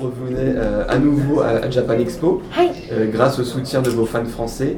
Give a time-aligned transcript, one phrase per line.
[0.00, 4.06] revenez euh, à nouveau à, à Japan Expo, はい euh, grâce au soutien de vos
[4.06, 4.76] fans français.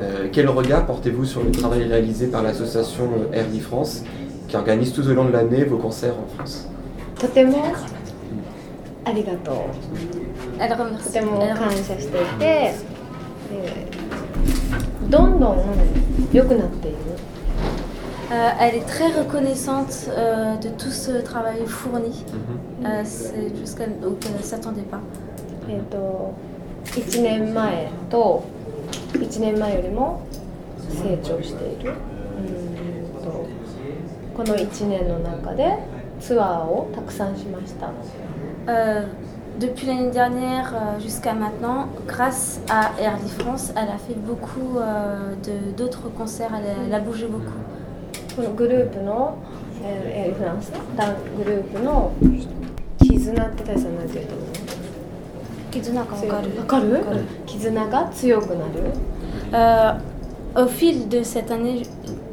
[0.00, 4.04] Euh, quel regard portez-vous sur le travail réalisé par l'association euh, Airly France,
[4.48, 6.68] qui organise tout au long de l'année vos concerts en France
[7.18, 7.56] とても
[9.06, 9.54] ありがとう
[10.60, 11.12] Elle と remercie.
[11.12, 15.56] ても Elle 感謝していて、えーどんどん
[16.32, 16.96] 良くなっている
[18.32, 22.24] Euh, elle est très reconnaissante euh, de tout ce travail fourni.
[22.84, 25.00] Euh, c'est juste qu'elle auquel elle ne s'attendait pas.
[25.68, 26.32] えっ、と
[26.92, 28.44] 1年前と
[29.14, 30.20] 1年前よりも
[30.90, 33.46] 成長しているうーんと
[34.36, 35.76] この1年の中で
[36.20, 37.90] ツアーをたくさんしました
[38.68, 39.04] Euh,
[39.60, 45.34] depuis l'année dernière euh, jusqu'à maintenant, grâce à Airly France, elle a fait beaucoup euh,
[45.44, 47.44] de- d'autres concerts, elle a, elle a bougé beaucoup.
[48.34, 49.38] このグループの、
[49.82, 52.12] えーエアリフランスダングループの
[52.98, 54.48] 絆って大さんなんて言うと思う
[55.70, 56.58] Kizuna Kawakaru.
[56.58, 57.04] わかる
[57.46, 58.92] 絆が強くなる
[59.52, 59.92] Euh,
[60.56, 61.82] au fil de cette année,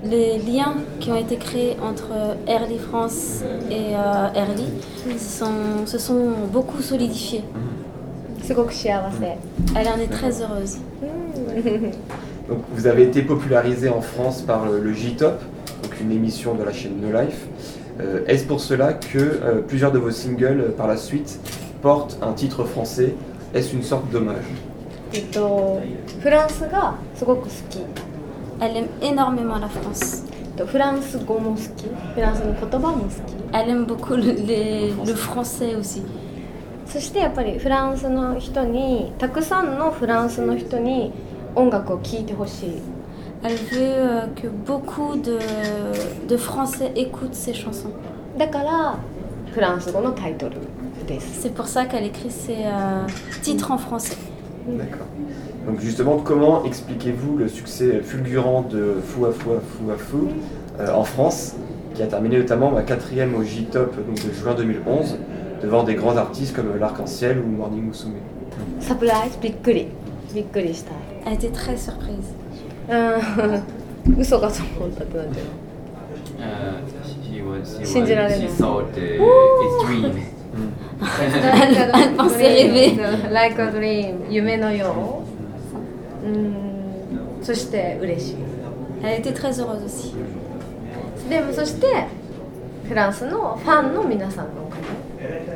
[0.04, 2.08] les liens qui ont été créés entre
[2.48, 4.66] Airly France et euh, Airly
[5.18, 7.44] se sont, se sont beaucoup solidifiés.
[8.42, 9.38] すごく幸せ
[9.76, 10.80] Elle en est très heureuse.
[12.50, 15.57] Donc, vous avez été popularisé en France par le, le J-Top, donc
[16.02, 17.46] une émission de la chaîne No Life.
[18.00, 21.40] Euh, Est-ce pour cela que euh, plusieurs de vos singles euh, par la suite
[21.82, 23.14] portent un titre français
[23.54, 24.44] Est-ce une sorte d'hommage
[25.16, 25.80] えっと
[26.22, 27.80] フランスがすごく好き
[28.60, 30.24] Elle aime énormément la France.
[30.58, 33.12] とフランス語も好きフランスの言葉も好き
[33.52, 36.02] Elle aime beaucoup le, les- le français aussi.
[36.88, 41.12] そしてやっぱりフランスの人にたくさんのフランスの人に
[41.56, 42.72] 音楽を聴いてほしい
[43.45, 45.39] elle veut euh, que beaucoup de,
[46.29, 47.93] de Français écoutent ses chansons.
[48.37, 48.59] D'accord.
[51.21, 53.07] C'est pour ça qu'elle écrit ses euh,
[53.43, 54.17] titres en français.
[54.67, 55.07] D'accord.
[55.67, 60.29] Donc justement, comment expliquez-vous le succès fulgurant de Fou à Fou à Fou à Fou
[60.81, 61.55] euh, en France,
[61.95, 65.17] qui a terminé notamment ma quatrième au J-Top de juin 2011,
[65.63, 68.15] devant des grands artistes comme L'Arc-en-Ciel ou Morning Musume?
[71.27, 72.35] Elle était très surprise.
[72.89, 72.97] う
[74.13, 75.39] ん、嘘かと思ったってなっち
[77.83, 77.87] う。
[77.87, 78.49] 信じられない。
[78.49, 78.53] like。
[87.43, 88.37] そして嬉しい。
[91.29, 92.07] でもそして
[92.89, 94.83] フランスのファンの皆さんのおかげ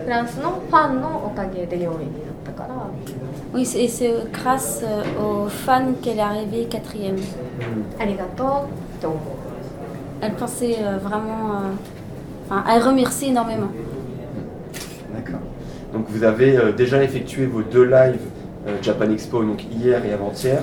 [0.04, 2.31] フランスのファンのおかげで4位になった。
[3.53, 5.01] Oui, c'est- et c'est grâce euh,
[5.45, 7.17] aux fans qu'elle est arrivée quatrième.
[7.99, 8.47] ありがとう
[8.97, 9.17] って思う
[10.21, 11.61] Elle pensait euh, vraiment.
[11.61, 13.67] euh, enfin, elle remercie énormément.
[15.13, 15.39] D'accord.
[15.93, 18.19] Donc vous avez euh, déjà effectué vos deux lives
[18.67, 20.59] euh, Japan Expo donc hier et avant-hier.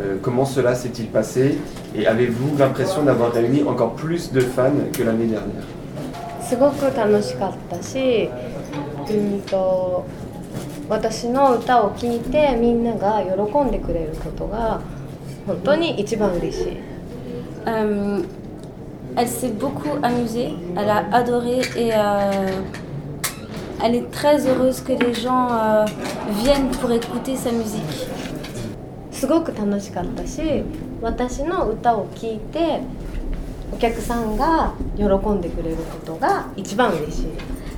[0.00, 1.58] Euh, comment cela s'est-il passé
[1.94, 5.64] Et avez-vous l'impression d'avoir réuni encore plus de fans que l'année dernière
[6.40, 8.28] すごく楽しかったし
[9.08, 10.04] うんと
[10.88, 14.80] 私の歌を聴いてみんなが喜んでくれることが
[15.46, 16.76] 本当に一番嬉しい
[17.64, 18.22] Euh,
[19.16, 22.50] elle s'est beaucoup amusée, elle a adoré et euh,
[23.80, 25.84] elle est très heureuse que les gens euh,
[26.42, 28.08] viennent pour écouter sa musique.
[29.12, 30.64] すごく楽しかったし
[31.00, 32.80] 私の歌を聴いて
[33.72, 37.26] お客さんが喜んでくれることが一番嬉しい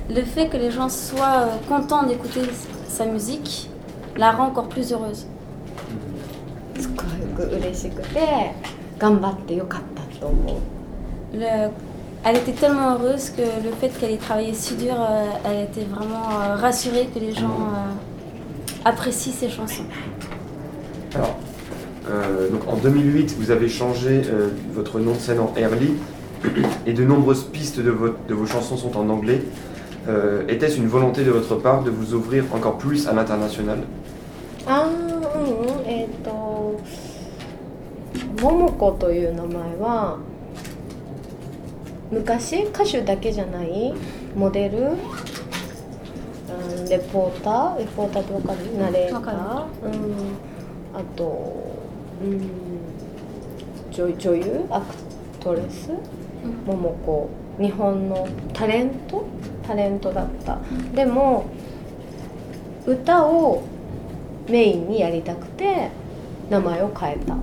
[0.09, 2.41] Le fait que les gens soient euh, contents d'écouter
[2.89, 3.69] sa musique
[4.17, 5.25] la rend encore plus heureuse.
[6.79, 7.03] すご
[7.43, 8.51] く嬉しくて
[8.99, 11.69] 頑張ってよかったと思う Le-
[12.23, 15.85] elle était tellement heureuse que le fait qu'elle ait travaillé si dur, euh, elle était
[15.85, 17.91] vraiment euh, rassurée que les gens euh,
[18.83, 19.83] apprécient ses chansons.
[21.13, 21.35] Alors,
[22.09, 25.91] euh, donc en 2008, vous avez changé euh, votre nom de scène en Early
[26.85, 29.41] et de nombreuses pistes de, votre- de vos chansons sont en anglais.
[30.08, 33.84] Euh, Était-ce une volonté de votre part de vous ouvrir encore plus à l'international?
[34.66, 34.92] あーうん
[35.62, 36.78] うんえっ、と
[38.40, 40.18] 桃子という名前は
[42.10, 43.94] 昔歌手だけじゃない
[44.36, 44.96] モデル、う
[46.82, 49.92] ん、レポーターレポーターってわかるナレーター、うん、
[50.94, 51.54] あと、
[52.22, 52.50] うん、
[53.90, 54.94] 女女優アク
[55.40, 55.90] トレス
[56.66, 59.24] 桃子日本のタレント？
[59.66, 60.58] タレントだった。
[60.94, 61.46] でも
[62.86, 63.62] 歌を
[64.48, 65.90] メインにやりたくて
[66.48, 67.36] 名前を変えた。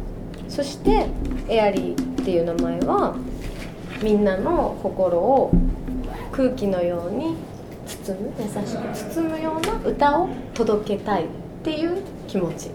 [0.49, 1.07] そして
[1.47, 3.15] エアリーっていう名前は
[4.03, 5.51] みんなの心を
[6.31, 7.35] 空気のように
[7.85, 11.27] 包む優しく包むような歌を届けたいっ
[11.63, 12.69] ていう気持ち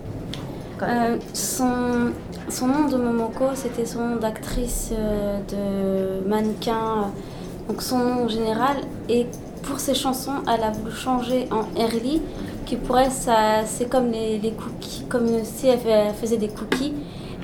[0.83, 2.13] Euh, son,
[2.49, 8.29] son nom de Momoko, c'était son nom d'actrice, euh, de mannequin, euh, donc son nom
[8.29, 8.77] général.
[9.09, 9.27] Et
[9.63, 12.21] pour ses chansons, elle a voulu changer en Erli,
[12.67, 16.95] qui pour elle, ça, c'est comme les, les cookies, comme si elle, faisait des cookies.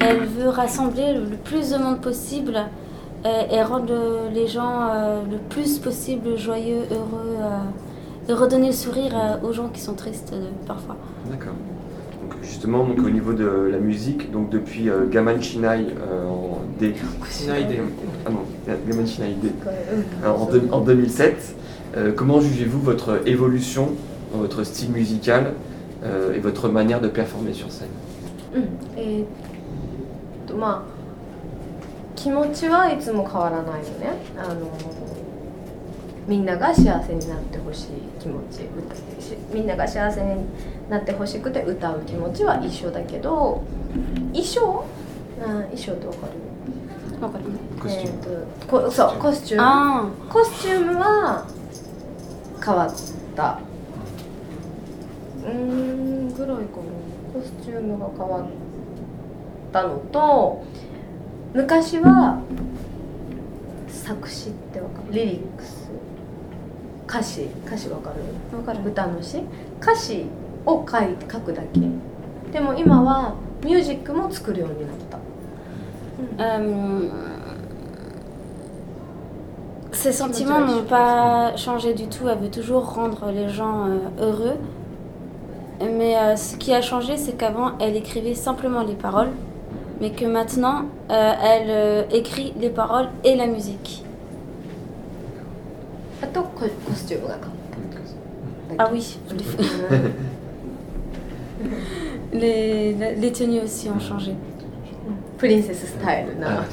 [0.01, 2.59] Elle veut rassembler le, plus de monde possible
[3.25, 4.91] et rendre les gens
[5.29, 7.37] le plus possible joyeux, heureux,
[8.29, 10.33] et redonner le sourire aux gens qui sont tristes
[10.69, 10.97] parfois.
[11.29, 11.55] D'accord
[12.28, 16.60] Donc justement, donc, au niveau de la musique, donc depuis euh, Gaman Shinai euh, en
[16.80, 16.94] D.
[17.30, 17.80] Shinai D.
[18.26, 18.40] Ah non,
[18.88, 19.50] Gaman Shinai D.
[20.24, 21.56] Alors, en, deux- en 2007,
[21.98, 23.90] euh, comment jugez-vous votre évolution
[24.32, 25.54] dans votre style musical
[26.04, 27.88] euh, et votre manière de performer sur scène
[28.56, 29.28] うんえーっ
[30.48, 30.94] とまあ
[32.16, 34.68] 気持ちはいつも変わらないよねあの
[36.28, 37.88] みんなが幸せになってほしい
[38.20, 40.46] 気持ち歌しみんなが幸せに
[40.89, 43.63] なってほしくて歌う気持ちは一緒だけど
[44.33, 44.85] 衣装？
[45.41, 47.45] あ衣装ってわかる？
[47.81, 48.19] コスチューム。
[48.23, 49.67] えーっとこそうコスチューム。
[49.67, 51.47] Ah, コスチュームは
[52.65, 52.91] 変わっ
[53.37, 53.59] た。
[55.45, 56.59] うーんぐらいかな
[57.33, 58.47] コスチュームが変わっ
[59.73, 60.65] たのと
[61.55, 62.41] 昔は
[63.89, 65.13] 作詞ってわかる？
[65.13, 65.89] リリックス。
[67.07, 67.49] 歌詞。
[67.67, 68.57] 歌詞わかる？
[68.57, 68.81] わかる。
[68.89, 69.43] 歌の詩？
[69.81, 70.27] 歌詞
[70.68, 71.80] を書いて書くだけ
[72.52, 75.18] でも今はミュージックも作るようになった、
[76.40, 77.10] Euh,
[79.92, 82.28] ses sentiments n'ont pas changé du tout.
[82.28, 84.58] Elle veut toujours rendre les gens euh, heureux.
[85.82, 89.30] Mais euh, ce qui a changé, c'est qu'avant, elle écrivait simplement les paroles.
[90.02, 94.04] Mais que maintenant, euh, elle euh, écrit les paroles et la musique.
[96.22, 97.06] あとココス
[102.34, 104.36] les, les, les tenues aussi ont changé.
[105.38, 106.66] プリンセススタイルな、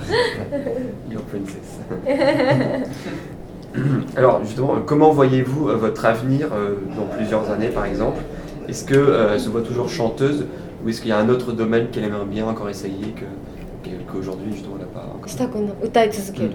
[1.11, 1.79] Your Princess.
[4.15, 8.21] Alors justement, euh, comment voyez-vous euh, votre avenir euh, dans plusieurs années par exemple
[8.67, 10.45] Est-ce que euh, elle se voit toujours chanteuse
[10.83, 13.25] ou est-ce qu'il y a un autre domaine qu'elle aimerait bien encore essayer que
[13.87, 16.51] que- qu'aujourd'hui justement elle n'a pas encore したくない歌い続ける、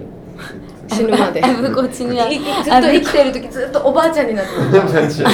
[0.87, 5.25] 死ぬまで Elle veut continuer à, いずっと生きてる時ずっとおばあちゃんになってる Bien sûr.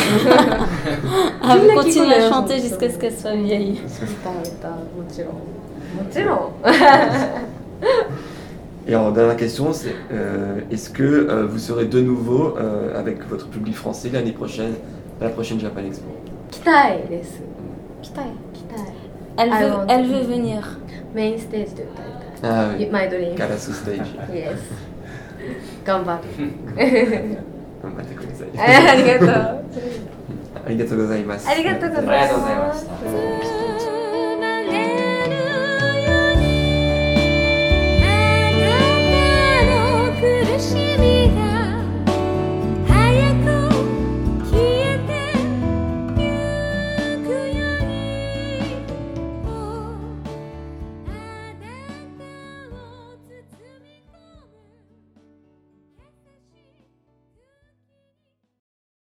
[1.44, 3.82] elle veut Qui l'a qui continuer à connaît, chanter hein, jusqu'à ce qu'elle soit vieille.
[3.82, 6.52] 歌歌もちろんもちろん
[8.90, 13.22] Et alors dernière question, c'est euh, est-ce que euh, vous serez de nouveau euh, avec
[13.28, 14.76] votre public français l'année prochaine,
[15.20, 16.04] à la prochaine Japan Expo
[16.52, 17.42] 来たいです
[18.02, 18.86] 来たい来たい
[19.38, 20.14] Elle I veut, want elle to.
[20.14, 20.62] veut venir.
[21.14, 22.06] メインステージで歌い
[22.44, 24.34] Ah たい oui, マイドリーム Karasu Stage.
[24.34, 24.91] イエス
[25.85, 26.23] 頑張る
[27.83, 28.49] 頑張ってください。
[28.91, 29.29] ありがとう
[30.67, 31.49] ありがとうございます。
[31.49, 33.62] ありがとうございますありがとうございました